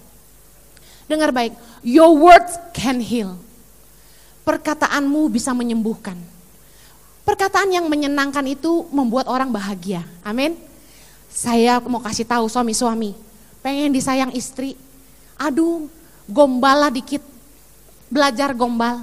[1.07, 1.55] Dengar baik,
[1.87, 3.39] your words can heal.
[4.43, 6.32] Perkataanmu bisa menyembuhkan.
[7.23, 10.03] Perkataan yang menyenangkan itu membuat orang bahagia.
[10.27, 10.59] Amin.
[11.31, 13.15] Saya mau kasih tahu suami-suami,
[13.63, 14.75] pengen disayang istri.
[15.39, 15.87] Aduh,
[16.29, 17.23] gombal lah dikit.
[18.11, 19.01] Belajar gombal.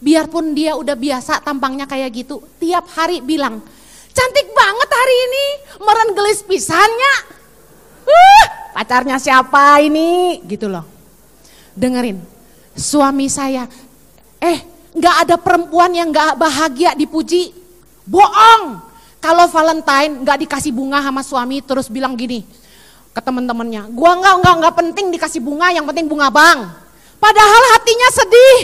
[0.00, 3.60] Biarpun dia udah biasa tampangnya kayak gitu, tiap hari bilang,
[4.16, 5.46] cantik banget hari ini,
[5.84, 7.14] meren gelis pisannya.
[8.08, 10.40] Uh, pacarnya siapa ini?
[10.48, 10.88] Gitu loh.
[11.76, 12.16] Dengerin,
[12.72, 13.68] suami saya,
[14.40, 17.54] eh nggak ada perempuan yang nggak bahagia dipuji.
[18.06, 18.82] Bohong.
[19.20, 22.40] Kalau Valentine nggak dikasih bunga sama suami terus bilang gini
[23.10, 26.64] ke teman-temannya, gua nggak nggak nggak penting dikasih bunga, yang penting bunga bang.
[27.20, 28.58] Padahal hatinya sedih.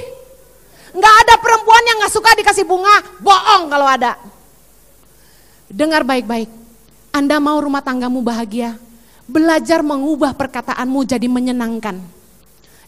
[0.97, 4.17] Nggak ada perempuan yang nggak suka dikasih bunga, bohong kalau ada.
[5.69, 6.49] Dengar baik-baik,
[7.12, 8.81] Anda mau rumah tanggamu bahagia,
[9.29, 12.01] belajar mengubah perkataanmu jadi menyenangkan.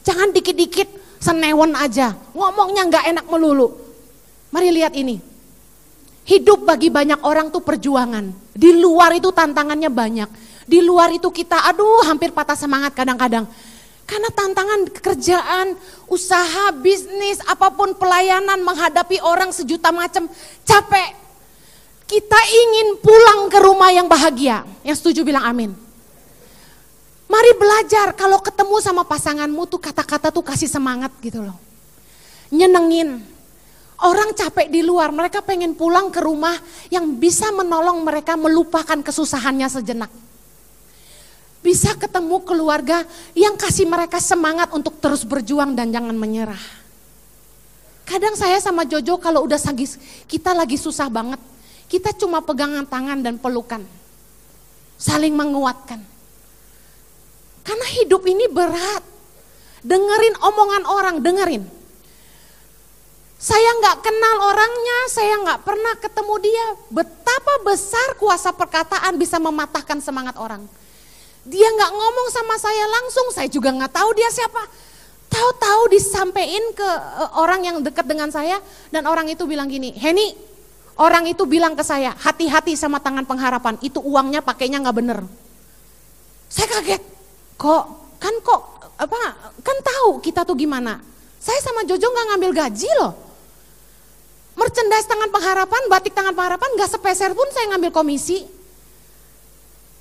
[0.09, 3.75] Jangan dikit-dikit senewon aja, ngomongnya nggak enak melulu.
[4.55, 5.21] Mari lihat ini.
[6.29, 8.33] Hidup bagi banyak orang tuh perjuangan.
[8.53, 10.29] Di luar itu tantangannya banyak.
[10.69, 13.49] Di luar itu kita aduh hampir patah semangat kadang-kadang.
[14.09, 15.67] Karena tantangan kerjaan,
[16.09, 20.29] usaha, bisnis, apa pun pelayanan menghadapi orang sejuta macam
[20.65, 21.13] capek.
[22.09, 24.65] Kita ingin pulang ke rumah yang bahagia.
[24.81, 25.88] Yang setuju bilang amin.
[27.49, 31.57] Mari belajar kalau ketemu sama pasanganmu tuh kata-kata tuh kasih semangat gitu loh.
[32.53, 33.25] Nyenengin.
[34.05, 36.53] Orang capek di luar, mereka pengen pulang ke rumah
[36.93, 40.13] yang bisa menolong mereka melupakan kesusahannya sejenak
[41.65, 46.61] bisa ketemu keluarga yang kasih mereka semangat untuk terus berjuang dan jangan menyerah.
[48.05, 49.97] Kadang saya sama Jojo kalau udah sagis,
[50.29, 51.41] kita lagi susah banget,
[51.89, 53.81] kita cuma pegangan tangan dan pelukan.
[55.01, 56.18] Saling menguatkan.
[57.69, 59.05] Karena hidup ini berat.
[59.85, 61.69] Dengerin omongan orang, dengerin.
[63.39, 66.67] Saya nggak kenal orangnya, saya nggak pernah ketemu dia.
[66.89, 70.65] Betapa besar kuasa perkataan bisa mematahkan semangat orang.
[71.45, 74.65] Dia nggak ngomong sama saya langsung, saya juga nggak tahu dia siapa.
[75.29, 80.35] Tahu-tahu disampaikan ke eh, orang yang dekat dengan saya dan orang itu bilang gini, Heni,
[80.97, 85.21] orang itu bilang ke saya, hati-hati sama tangan pengharapan, itu uangnya pakainya nggak bener.
[86.49, 87.18] Saya kaget,
[87.59, 87.85] kok
[88.23, 88.61] kan kok
[88.99, 89.19] apa
[89.67, 91.03] kan tahu kita tuh gimana.
[91.39, 93.15] Saya sama Jojo nggak ngambil gaji loh.
[94.59, 98.43] Merchandise tangan pengharapan, batik tangan pengharapan nggak sepeser pun saya ngambil komisi.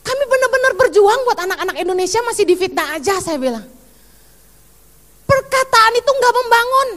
[0.01, 3.65] Kami benar-benar berjuang buat anak-anak Indonesia masih difitnah aja saya bilang.
[5.27, 6.89] Perkataan itu nggak membangun.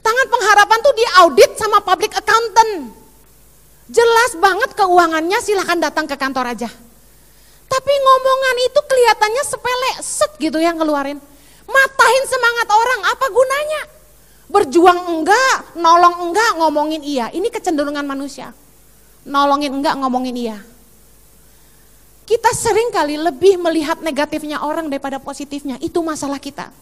[0.00, 2.92] Tangan pengharapan tuh diaudit sama public accountant.
[3.92, 6.70] Jelas banget keuangannya silahkan datang ke kantor aja.
[7.64, 11.18] Tapi ngomongan itu kelihatannya sepele, set gitu yang ngeluarin.
[11.64, 13.82] Matahin semangat orang, apa gunanya?
[14.52, 17.26] Berjuang enggak, nolong enggak, ngomongin iya.
[17.32, 18.52] Ini kecenderungan manusia.
[19.24, 20.58] Nolongin enggak, ngomongin iya.
[22.24, 25.76] Kita sering kali lebih melihat negatifnya orang daripada positifnya.
[25.80, 26.72] Itu masalah kita.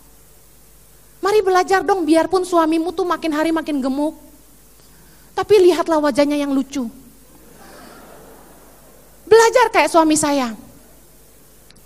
[1.22, 4.18] Mari belajar dong biarpun suamimu tuh makin hari makin gemuk.
[5.34, 6.86] Tapi lihatlah wajahnya yang lucu.
[9.26, 10.52] Belajar kayak suami saya.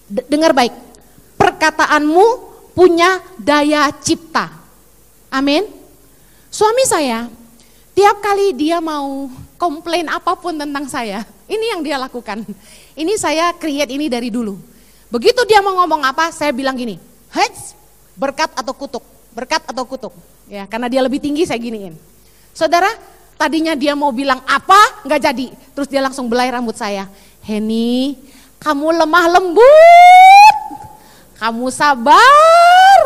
[0.07, 0.75] Dengar baik,
[1.35, 2.27] perkataanmu
[2.77, 4.53] punya daya cipta.
[5.33, 5.66] Amin.
[6.53, 7.27] Suami saya,
[7.92, 9.27] tiap kali dia mau
[9.59, 12.47] komplain apa pun tentang saya, ini yang dia lakukan.
[12.95, 14.57] Ini saya create ini dari dulu.
[15.11, 16.97] Begitu dia mau ngomong apa, saya bilang gini,
[17.31, 17.75] Hets,
[18.16, 20.14] berkat atau kutuk, berkat atau kutuk.
[20.47, 21.99] Ya, karena dia lebih tinggi saya giniin.
[22.55, 22.88] Saudara,
[23.35, 25.47] tadinya dia mau bilang apa, nggak jadi.
[25.77, 27.11] Terus dia langsung belai rambut saya.
[27.45, 28.16] Henny,
[28.59, 29.64] kamu lemah lembut,
[31.37, 33.01] kamu sabar,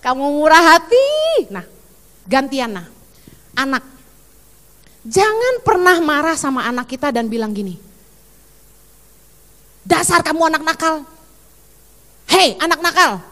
[0.00, 1.48] kamu murah hati.
[1.52, 1.64] Nah,
[2.24, 2.86] gantian nah,
[3.56, 3.84] anak.
[5.06, 7.78] Jangan pernah marah sama anak kita dan bilang gini,
[9.86, 11.06] dasar kamu anak nakal.
[12.26, 13.22] Hei anak nakal,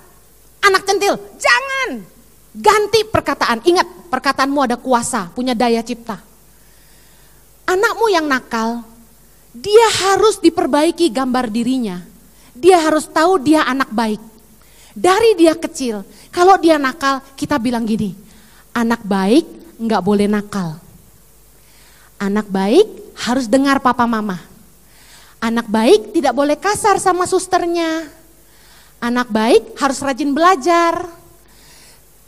[0.62, 2.06] anak centil, jangan.
[2.54, 6.22] Ganti perkataan, ingat perkataanmu ada kuasa, punya daya cipta.
[7.66, 8.86] Anakmu yang nakal,
[9.50, 11.98] dia harus diperbaiki gambar dirinya.
[12.54, 14.33] Dia harus tahu dia anak baik.
[14.94, 18.14] Dari dia kecil, kalau dia nakal, kita bilang gini,
[18.70, 19.42] anak baik
[19.74, 20.78] nggak boleh nakal.
[22.22, 22.86] Anak baik
[23.26, 24.38] harus dengar papa mama.
[25.42, 28.06] Anak baik tidak boleh kasar sama susternya.
[29.02, 31.10] Anak baik harus rajin belajar.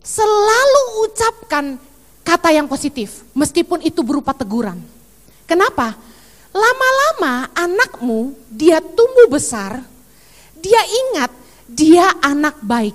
[0.02, 1.78] Selalu ucapkan
[2.26, 4.82] kata yang positif, meskipun itu berupa teguran.
[5.46, 5.94] Kenapa?
[6.50, 9.86] Lama-lama anakmu dia tumbuh besar,
[10.58, 12.94] dia ingat dia anak baik.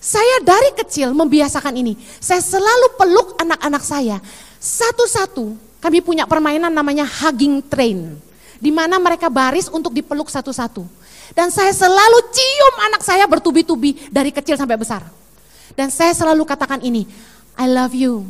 [0.00, 1.92] Saya dari kecil membiasakan ini.
[2.20, 4.16] Saya selalu peluk anak-anak saya.
[4.56, 8.16] Satu-satu kami punya permainan namanya hugging train.
[8.60, 10.84] Di mana mereka baris untuk dipeluk satu-satu.
[11.36, 15.04] Dan saya selalu cium anak saya bertubi-tubi dari kecil sampai besar.
[15.76, 17.08] Dan saya selalu katakan ini,
[17.56, 18.24] I love you.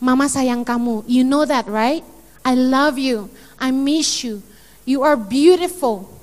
[0.00, 1.08] Mama sayang kamu.
[1.08, 2.04] You know that, right?
[2.44, 3.28] I love you.
[3.58, 4.40] I miss you.
[4.88, 6.17] You are beautiful.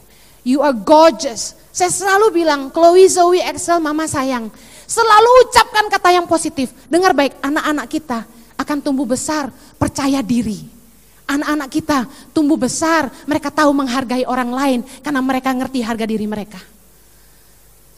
[0.46, 1.58] You are gorgeous.
[1.74, 4.54] Saya selalu bilang, Chloe, Zoe, Excel, mama sayang.
[4.86, 6.70] Selalu ucapkan kata yang positif.
[6.86, 8.20] Dengar baik, anak-anak kita
[8.56, 9.50] akan tumbuh besar,
[9.82, 10.70] percaya diri.
[11.26, 16.62] Anak-anak kita tumbuh besar, mereka tahu menghargai orang lain karena mereka ngerti harga diri mereka.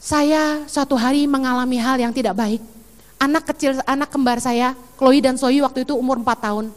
[0.00, 2.64] Saya suatu hari mengalami hal yang tidak baik.
[3.20, 6.72] Anak kecil, anak kembar saya, Chloe dan Soyu waktu itu umur 4 tahun.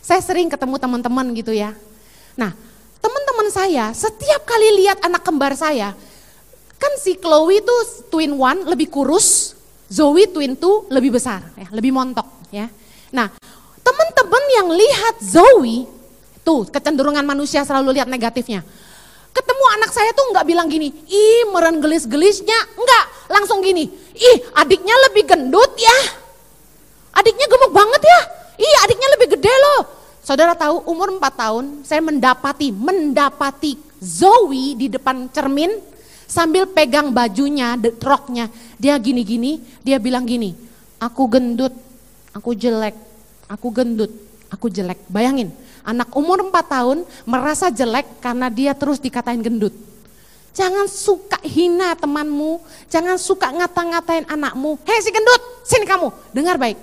[0.00, 1.76] Saya sering ketemu teman-teman gitu ya.
[2.40, 2.56] Nah,
[3.04, 5.92] teman-teman saya setiap kali lihat anak kembar saya,
[6.80, 7.76] kan si Chloe itu
[8.08, 9.52] twin one lebih kurus,
[9.92, 12.72] Zoe twin two lebih besar, ya, lebih montok ya.
[13.12, 13.28] Nah,
[13.84, 15.84] teman-teman yang lihat Zoe,
[16.40, 18.64] tuh kecenderungan manusia selalu lihat negatifnya.
[19.34, 23.84] Ketemu anak saya tuh nggak bilang gini, ih meren gelis-gelisnya, enggak, langsung gini,
[24.16, 25.98] ih adiknya lebih gendut ya,
[27.20, 28.20] adiknya gemuk banget ya,
[28.64, 29.82] ih adiknya lebih gede loh.
[30.24, 35.68] Saudara tahu umur 4 tahun saya mendapati, mendapati Zoe di depan cermin
[36.24, 38.48] sambil pegang bajunya, roknya.
[38.80, 40.56] Dia gini-gini, dia bilang gini,
[40.96, 41.76] aku gendut,
[42.32, 42.96] aku jelek,
[43.52, 44.08] aku gendut,
[44.48, 44.96] aku jelek.
[45.12, 45.52] Bayangin,
[45.84, 49.76] anak umur 4 tahun merasa jelek karena dia terus dikatain gendut.
[50.56, 54.80] Jangan suka hina temanmu, jangan suka ngata-ngatain anakmu.
[54.88, 56.80] Hei si gendut, sini kamu, dengar baik.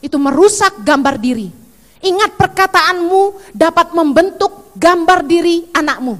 [0.00, 1.61] Itu merusak gambar diri.
[2.02, 6.18] Ingat perkataanmu dapat membentuk gambar diri anakmu.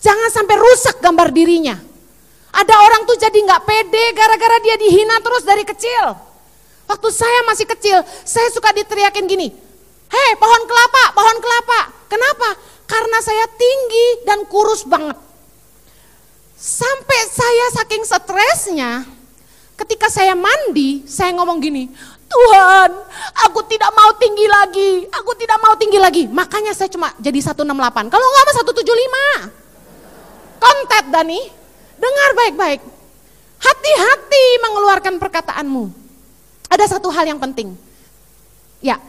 [0.00, 1.76] Jangan sampai rusak gambar dirinya.
[2.50, 6.16] Ada orang tuh jadi nggak pede gara-gara dia dihina terus dari kecil.
[6.84, 9.48] Waktu saya masih kecil, saya suka diteriakin gini,
[10.10, 11.80] Hei pohon kelapa, pohon kelapa.
[12.10, 12.58] Kenapa?
[12.90, 15.14] Karena saya tinggi dan kurus banget.
[16.58, 19.06] Sampai saya saking stresnya,
[19.78, 21.88] ketika saya mandi, saya ngomong gini,
[22.30, 22.90] Tuhan,
[23.42, 26.22] aku tidak mau tinggi lagi, aku tidak mau tinggi lagi.
[26.30, 27.66] Makanya saya cuma jadi 168,
[28.06, 30.62] kalau enggak mah 175.
[30.62, 31.40] Kontet Dani,
[31.98, 32.80] dengar baik-baik.
[33.60, 35.84] Hati-hati mengeluarkan perkataanmu.
[36.70, 37.74] Ada satu hal yang penting.
[38.78, 39.02] Ya,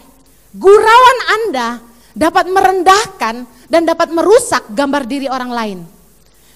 [0.57, 1.79] gurauan Anda
[2.17, 5.79] dapat merendahkan dan dapat merusak gambar diri orang lain.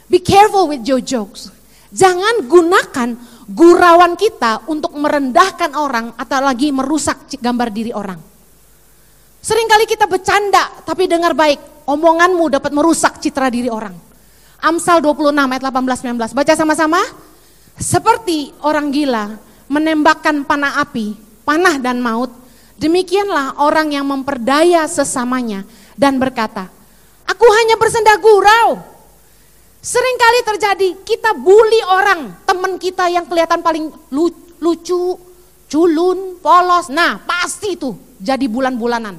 [0.09, 1.53] Be careful with your jokes.
[1.95, 3.15] Jangan gunakan
[3.45, 8.17] gurauan kita untuk merendahkan orang atau lagi merusak gambar diri orang.
[9.45, 13.93] Seringkali kita bercanda, tapi dengar baik, omonganmu dapat merusak citra diri orang.
[14.65, 16.33] Amsal 26 ayat 18 19.
[16.33, 17.01] Baca sama-sama.
[17.77, 19.37] Seperti orang gila
[19.69, 22.31] menembakkan panah api, panah dan maut,
[22.79, 26.71] demikianlah orang yang memperdaya sesamanya dan berkata,
[27.27, 28.94] "Aku hanya bersenda gurau."
[29.85, 33.93] Seringkali terjadi kita bully orang, teman kita yang kelihatan paling
[34.57, 35.13] lucu,
[35.69, 36.89] culun, polos.
[36.89, 39.13] Nah, pasti itu jadi bulan-bulanan.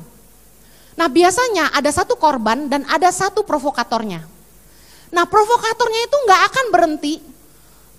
[0.97, 4.25] Nah biasanya ada satu korban dan ada satu provokatornya.
[5.13, 7.15] Nah provokatornya itu nggak akan berhenti,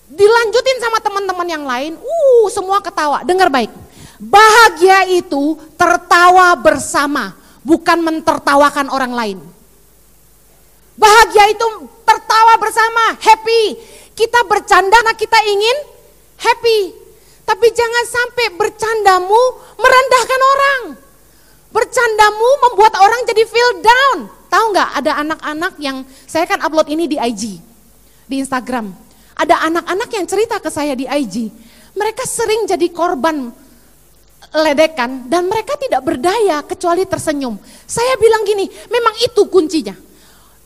[0.10, 3.70] dilanjutin sama teman-teman yang lain, uh semua ketawa, dengar baik.
[4.18, 9.38] Bahagia itu tertawa bersama, bukan mentertawakan orang lain.
[10.98, 11.68] Bahagia itu
[12.02, 13.78] tertawa bersama, happy.
[14.18, 15.78] Kita bercanda, nah kita ingin
[16.42, 16.80] happy.
[17.46, 19.42] Tapi jangan sampai bercandamu
[19.78, 20.82] merendahkan orang.
[21.70, 24.18] Bercandamu membuat orang jadi feel down.
[24.50, 27.62] Tahu nggak ada anak-anak yang saya kan upload ini di IG,
[28.26, 28.90] di Instagram.
[29.38, 31.54] Ada anak-anak yang cerita ke saya di IG.
[31.94, 33.54] Mereka sering jadi korban
[34.56, 37.60] ledekan dan mereka tidak berdaya kecuali tersenyum.
[37.86, 40.07] Saya bilang gini, memang itu kuncinya.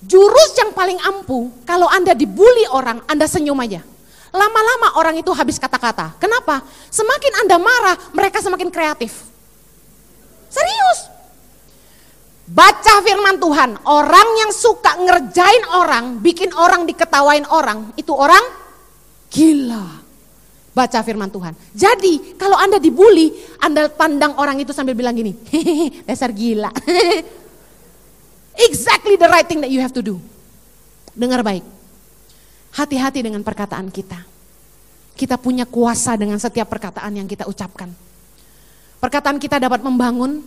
[0.01, 3.85] Jurus yang paling ampuh kalau Anda dibully orang, Anda senyum aja.
[4.31, 6.17] Lama-lama orang itu habis kata-kata.
[6.17, 6.63] Kenapa?
[6.89, 9.13] Semakin Anda marah, mereka semakin kreatif.
[10.49, 10.99] Serius.
[12.51, 18.43] Baca firman Tuhan, orang yang suka ngerjain orang, bikin orang diketawain orang, itu orang
[19.31, 20.03] gila.
[20.71, 21.55] Baca firman Tuhan.
[21.75, 26.71] Jadi kalau Anda dibully, Anda pandang orang itu sambil bilang gini, hehehe dasar gila.
[28.55, 30.19] exactly the right thing that you have to do.
[31.11, 31.63] Dengar baik.
[32.71, 34.23] Hati-hati dengan perkataan kita.
[35.15, 37.91] Kita punya kuasa dengan setiap perkataan yang kita ucapkan.
[39.01, 40.39] Perkataan kita dapat membangun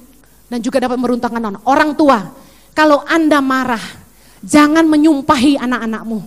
[0.49, 1.63] dan juga dapat meruntuhkan orang.
[1.69, 2.33] Orang tua,
[2.73, 3.83] kalau Anda marah,
[4.41, 6.21] jangan menyumpahi anak-anakmu.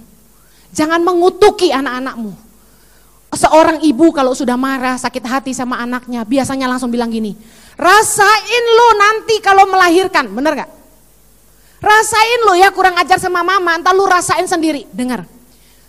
[0.75, 2.31] Jangan mengutuki anak-anakmu.
[3.33, 7.35] Seorang ibu kalau sudah marah, sakit hati sama anaknya, biasanya langsung bilang gini,
[7.75, 10.71] rasain lo nanti kalau melahirkan, bener gak?
[11.77, 14.89] Rasain lo ya kurang ajar sama mama, entah lo rasain sendiri.
[14.89, 15.29] Dengar,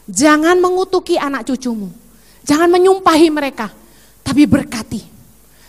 [0.04, 1.88] jangan mengutuki anak cucumu,
[2.44, 3.72] jangan menyumpahi mereka,
[4.20, 5.00] tapi berkati.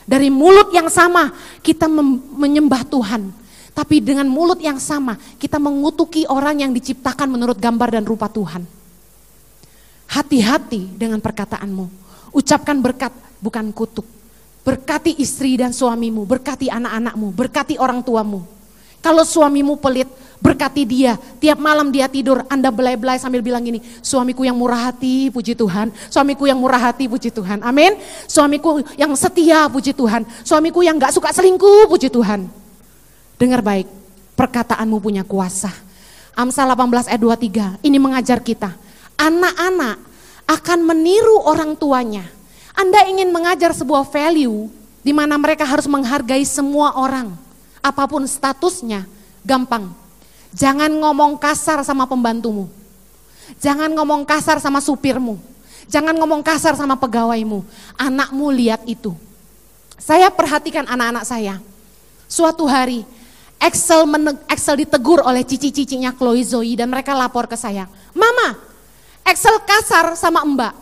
[0.09, 1.29] Dari mulut yang sama
[1.61, 1.85] kita
[2.33, 3.29] menyembah Tuhan.
[3.77, 8.65] Tapi dengan mulut yang sama kita mengutuki orang yang diciptakan menurut gambar dan rupa Tuhan.
[10.09, 11.85] Hati-hati dengan perkataanmu.
[12.33, 14.03] Ucapkan berkat bukan kutuk.
[14.65, 18.58] Berkati istri dan suamimu, berkati anak-anakmu, berkati orang tuamu.
[18.99, 20.07] Kalau suamimu pelit,
[20.39, 25.27] Berkati dia, tiap malam dia tidur, Anda belai-belai sambil bilang gini, suamiku yang murah hati,
[25.27, 25.91] puji Tuhan.
[26.07, 27.59] Suamiku yang murah hati, puji Tuhan.
[27.59, 27.99] Amin.
[28.23, 30.23] Suamiku yang setia, puji Tuhan.
[30.47, 32.47] Suamiku yang gak suka selingkuh, puji Tuhan.
[33.35, 33.91] Dengar baik,
[34.39, 35.75] perkataanmu punya kuasa.
[36.39, 38.71] Amsal 18 ayat 23, ini mengajar kita.
[39.19, 39.99] Anak-anak
[40.47, 42.23] akan meniru orang tuanya.
[42.79, 44.71] Anda ingin mengajar sebuah value
[45.03, 47.48] di mana mereka harus menghargai semua orang.
[47.79, 49.07] Apa pun statusnya,
[49.43, 49.95] gampang
[50.55, 52.69] Jangan ngomong kasar sama pembantumu.
[53.61, 55.37] Jangan ngomong kasar sama supirmu.
[55.89, 57.65] Jangan ngomong kasar sama pegawaimu.
[57.97, 59.13] Anakmu lihat itu.
[59.97, 61.55] Saya perhatikan anak-anak saya.
[62.29, 63.05] Suatu hari
[63.59, 64.05] Excel,
[64.47, 67.89] Excel ditegur oleh cici-cicinya Chloe Zoe dan mereka lapor ke saya.
[68.13, 68.57] Mama,
[69.25, 70.73] Excel kasar sama mbak.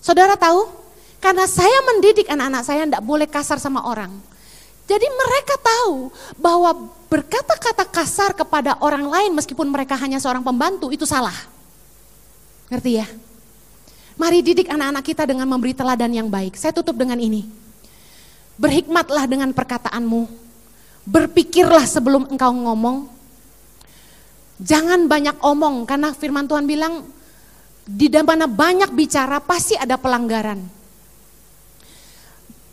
[0.00, 0.68] Saudara tahu?
[1.18, 4.12] Karena saya mendidik anak-anak saya tidak boleh kasar sama orang.
[4.82, 11.06] Jadi mereka tahu bahwa berkata-kata kasar kepada orang lain meskipun mereka hanya seorang pembantu itu
[11.06, 11.34] salah.
[12.66, 13.06] Ngerti ya?
[14.18, 16.58] Mari didik anak-anak kita dengan memberi teladan yang baik.
[16.58, 17.48] Saya tutup dengan ini.
[18.60, 20.28] Berhikmatlah dengan perkataanmu.
[21.08, 23.08] Berpikirlah sebelum engkau ngomong.
[24.62, 27.02] Jangan banyak omong karena firman Tuhan bilang
[27.82, 30.81] di mana banyak bicara pasti ada pelanggaran.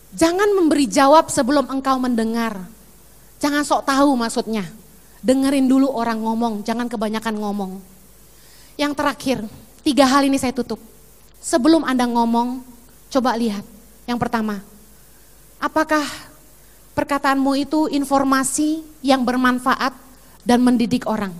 [0.09, 2.57] Jangan memberi jawab sebelum engkau mendengar.
[3.37, 4.65] Jangan sok tahu maksudnya.
[5.19, 7.71] Dengerin dulu orang ngomong, jangan kebanyakan ngomong.
[8.79, 9.37] Yang terakhir,
[9.83, 10.79] tiga hal ini saya tutup.
[11.43, 12.63] Sebelum Anda ngomong,
[13.11, 13.61] coba lihat.
[14.07, 14.63] Yang pertama,
[15.61, 16.01] apakah
[16.97, 19.93] perkataanmu itu informasi yang bermanfaat
[20.41, 21.35] dan mendidik orang?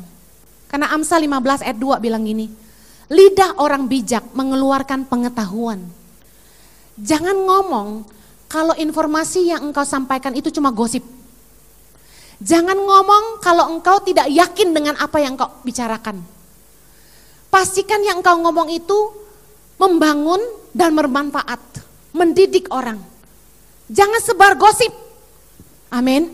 [0.69, 2.51] Karena Amsal 15 ayat 2 bilang gini,
[3.09, 5.81] lidah orang bijak mengeluarkan pengetahuan.
[6.99, 8.05] Jangan ngomong
[8.49, 11.05] kalau informasi yang engkau sampaikan itu cuma gosip.
[12.41, 16.17] Jangan ngomong kalau engkau tidak yakin dengan apa yang engkau bicarakan.
[17.53, 18.97] Pastikan yang engkau ngomong itu
[19.77, 20.41] membangun
[20.73, 21.61] dan bermanfaat,
[22.11, 22.97] mendidik orang.
[23.89, 24.91] Jangan sebar gosip.
[25.93, 26.33] Amin.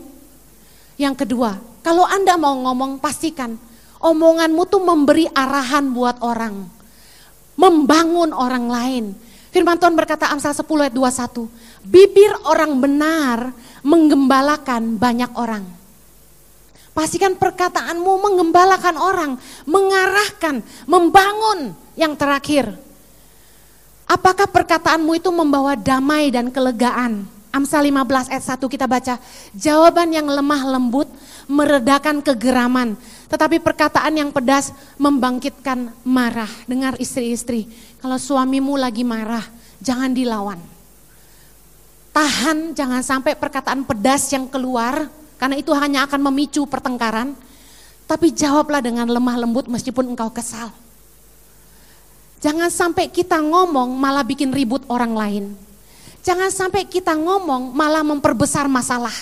[0.96, 3.60] Yang kedua, kalau Anda mau ngomong pastikan
[4.00, 6.68] omonganmu tuh memberi arahan buat orang.
[7.56, 9.04] Membangun orang lain.
[9.56, 11.48] Firman Tuhan berkata Amsal 10 ayat 21.
[11.88, 15.64] Bibir orang benar menggembalakan banyak orang.
[16.92, 19.32] Pastikan perkataanmu mengembalakan orang,
[19.64, 21.72] mengarahkan, membangun.
[21.96, 22.64] Yang terakhir,
[24.04, 29.16] apakah perkataanmu itu membawa damai dan kelegaan Amsal 15 ayat 1 kita baca,
[29.56, 31.08] jawaban yang lemah lembut
[31.48, 32.92] meredakan kegeraman,
[33.26, 36.50] tetapi perkataan yang pedas membangkitkan marah.
[36.70, 37.66] Dengar istri-istri,
[37.98, 39.42] kalau suamimu lagi marah,
[39.82, 40.58] jangan dilawan.
[42.14, 47.36] Tahan, jangan sampai perkataan pedas yang keluar, karena itu hanya akan memicu pertengkaran.
[48.06, 50.70] Tapi jawablah dengan lemah lembut meskipun engkau kesal.
[52.38, 55.44] Jangan sampai kita ngomong malah bikin ribut orang lain.
[56.22, 59.14] Jangan sampai kita ngomong malah memperbesar masalah.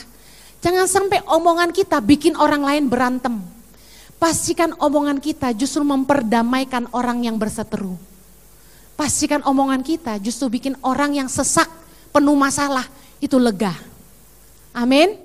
[0.61, 3.54] Jangan sampai omongan kita bikin orang lain berantem.
[4.25, 7.93] Pastikan omongan kita justru memperdamaikan orang yang berseteru.
[8.97, 11.69] Pastikan omongan kita justru bikin orang yang sesak,
[12.09, 12.89] penuh masalah,
[13.21, 13.77] itu lega.
[14.73, 15.24] Amin.